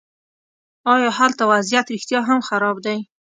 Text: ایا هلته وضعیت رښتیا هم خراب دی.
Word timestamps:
ایا 0.93 1.09
هلته 1.19 1.43
وضعیت 1.51 1.85
رښتیا 1.95 2.19
هم 2.29 2.39
خراب 2.47 2.77
دی. 2.85 2.99